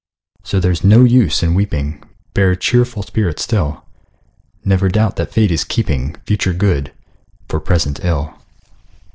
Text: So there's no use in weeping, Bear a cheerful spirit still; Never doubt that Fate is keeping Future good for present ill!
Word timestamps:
So 0.41 0.59
there's 0.59 0.83
no 0.83 1.03
use 1.03 1.43
in 1.43 1.53
weeping, 1.53 2.01
Bear 2.33 2.49
a 2.49 2.55
cheerful 2.57 3.03
spirit 3.03 3.37
still; 3.37 3.83
Never 4.65 4.89
doubt 4.89 5.15
that 5.17 5.31
Fate 5.31 5.51
is 5.51 5.63
keeping 5.63 6.15
Future 6.25 6.53
good 6.53 6.91
for 7.47 7.59
present 7.59 7.99
ill! 8.03 8.33